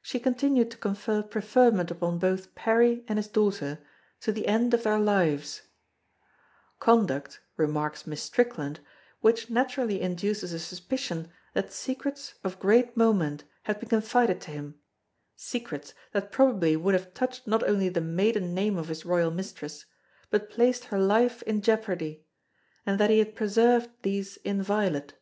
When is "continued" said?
0.18-0.70